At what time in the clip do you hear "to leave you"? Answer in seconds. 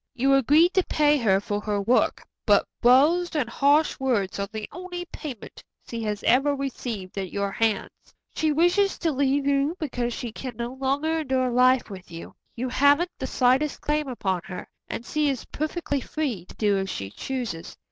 8.97-9.75